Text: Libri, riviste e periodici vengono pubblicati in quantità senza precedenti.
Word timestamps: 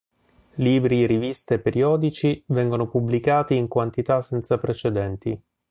Libri, 0.55 1.05
riviste 1.05 1.53
e 1.53 1.59
periodici 1.59 2.43
vengono 2.47 2.87
pubblicati 2.87 3.55
in 3.55 3.67
quantità 3.67 4.23
senza 4.23 4.57
precedenti. 4.57 5.39